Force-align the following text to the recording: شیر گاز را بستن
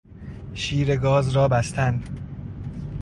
شیر 0.53 0.95
گاز 0.95 1.29
را 1.35 1.47
بستن 1.47 2.03